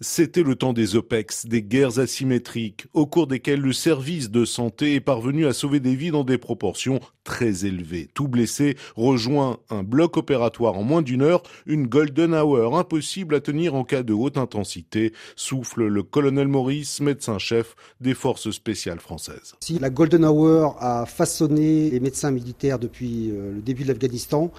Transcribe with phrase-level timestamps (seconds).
[0.00, 4.94] C'était le temps des OPEX, des guerres asymétriques, au cours desquelles le service de santé
[4.94, 8.08] est parvenu à sauver des vies dans des proportions très élevées.
[8.12, 13.40] Tout blessé rejoint un bloc opératoire en moins d'une heure, une golden hour impossible à
[13.40, 19.54] tenir en cas de haute intensité, souffle le colonel Maurice, médecin-chef des forces spéciales françaises.
[19.60, 24.50] Si la golden hour a façonné les médecins militaires depuis euh, le début de l'Afghanistan,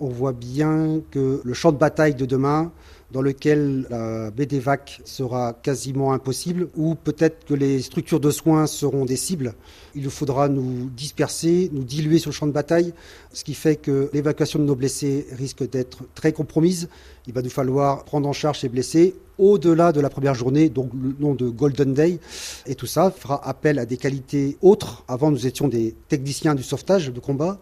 [0.00, 2.72] on voit bien que le champ de bataille de demain,
[3.12, 9.04] dans lequel la BDVAC sera quasiment impossible, ou peut-être que les structures de soins seront
[9.04, 9.54] des cibles.
[9.94, 12.92] Il faudra nous disperser, nous diluer sur le champ de bataille,
[13.32, 16.88] ce qui fait que l'évacuation de nos blessés risque d'être très compromise.
[17.26, 20.90] Il va nous falloir prendre en charge ces blessés au-delà de la première journée, donc
[20.94, 22.20] le nom de Golden Day.
[22.66, 25.02] Et tout ça fera appel à des qualités autres.
[25.08, 27.58] Avant, nous étions des techniciens du sauvetage de combat.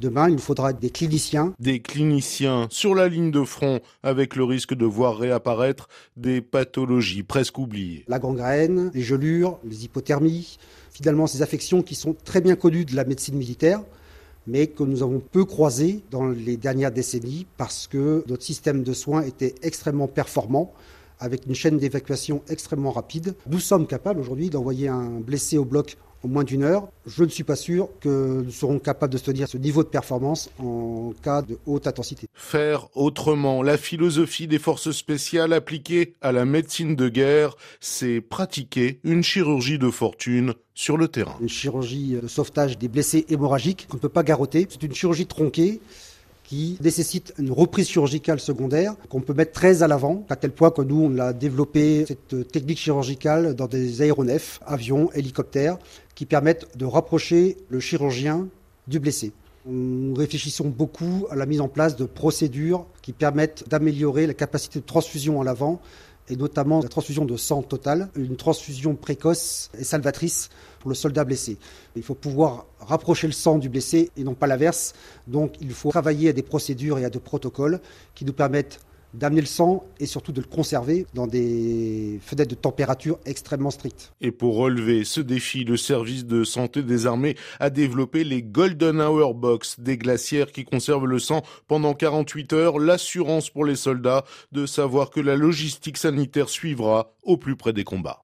[0.00, 1.54] Demain, il nous faudra des cliniciens.
[1.60, 7.22] Des cliniciens sur la ligne de front avec le risque de voir réapparaître des pathologies
[7.22, 8.04] presque oubliées.
[8.08, 10.58] La gangrène, les gelures, les hypothermies,
[10.90, 13.82] finalement ces affections qui sont très bien connues de la médecine militaire
[14.46, 18.92] mais que nous avons peu croisées dans les dernières décennies parce que notre système de
[18.92, 20.72] soins était extrêmement performant
[21.20, 23.34] avec une chaîne d'évacuation extrêmement rapide.
[23.48, 26.88] Nous sommes capables aujourd'hui d'envoyer un blessé au bloc en moins d'une heure.
[27.06, 30.50] Je ne suis pas sûr que nous serons capables de tenir ce niveau de performance
[30.58, 32.26] en cas de haute intensité.
[32.34, 39.00] Faire autrement, la philosophie des forces spéciales appliquée à la médecine de guerre, c'est pratiquer
[39.04, 41.36] une chirurgie de fortune sur le terrain.
[41.40, 44.66] Une chirurgie de sauvetage des blessés hémorragiques qu'on ne peut pas garroter.
[44.68, 45.80] C'est une chirurgie tronquée
[46.50, 50.72] qui nécessite une reprise chirurgicale secondaire qu'on peut mettre très à l'avant, à tel point
[50.72, 55.78] que nous, on a développé cette technique chirurgicale dans des aéronefs, avions, hélicoptères,
[56.16, 58.48] qui permettent de rapprocher le chirurgien
[58.88, 59.30] du blessé.
[59.64, 64.80] Nous réfléchissons beaucoup à la mise en place de procédures qui permettent d'améliorer la capacité
[64.80, 65.80] de transfusion à l'avant
[66.30, 70.48] et notamment la transfusion de sang totale, une transfusion précoce et salvatrice
[70.78, 71.58] pour le soldat blessé.
[71.96, 74.94] Il faut pouvoir rapprocher le sang du blessé et non pas l'inverse.
[75.26, 77.80] Donc il faut travailler à des procédures et à des protocoles
[78.14, 78.80] qui nous permettent
[79.14, 84.12] d'amener le sang et surtout de le conserver dans des fenêtres de température extrêmement strictes.
[84.20, 89.00] Et pour relever ce défi, le service de santé des armées a développé les Golden
[89.00, 94.24] Hour Box, des glacières qui conservent le sang pendant 48 heures, l'assurance pour les soldats
[94.52, 98.18] de savoir que la logistique sanitaire suivra au plus près des combats.